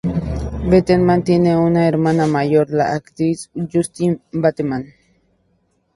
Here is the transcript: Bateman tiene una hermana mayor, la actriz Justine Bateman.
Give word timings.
Bateman 0.67 1.23
tiene 1.23 1.55
una 1.55 1.87
hermana 1.87 2.25
mayor, 2.25 2.71
la 2.71 2.95
actriz 2.95 3.51
Justine 3.71 4.17
Bateman. 4.31 4.87